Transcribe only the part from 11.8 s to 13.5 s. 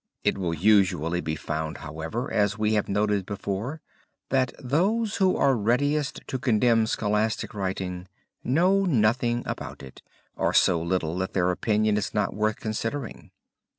is not worth considering.